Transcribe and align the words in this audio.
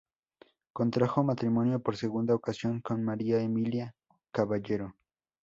Contrajo 0.73 1.23
matrimonio, 1.23 1.79
por 1.79 1.95
segunda 1.95 2.33
ocasión, 2.33 2.81
con 2.81 3.03
María 3.03 3.39
Emilia 3.39 3.93
Caballero. 4.31 4.95